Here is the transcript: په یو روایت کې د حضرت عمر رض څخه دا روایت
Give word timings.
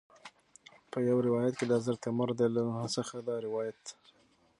په 0.91 0.97
یو 1.09 1.17
روایت 1.27 1.53
کې 1.59 1.65
د 1.67 1.71
حضرت 1.79 2.01
عمر 2.09 2.29
رض 2.39 2.67
څخه 2.95 3.15
دا 3.27 3.35
روایت 3.45 3.81